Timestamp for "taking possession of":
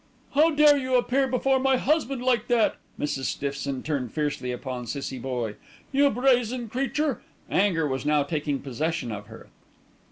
8.23-9.27